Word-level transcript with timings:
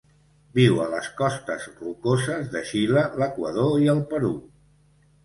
Viu 0.59 0.77
a 0.85 0.85
les 0.93 1.09
costes 1.19 1.67
rocoses 1.81 2.47
de 2.55 2.63
Xile, 2.71 3.05
l'Equador 3.25 3.77
i 3.85 3.93
el 3.95 4.03
Perú. 4.15 4.33